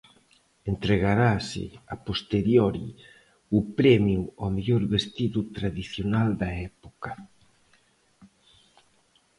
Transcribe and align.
Entregarase, 0.71 1.65
a 1.93 1.95
posteriori, 2.07 2.87
o 3.57 3.59
premio 3.77 4.21
ao 4.41 4.49
mellor 4.55 4.83
vestido 4.95 5.39
tradicional 5.57 6.29
da 6.41 6.49
época. 6.71 7.11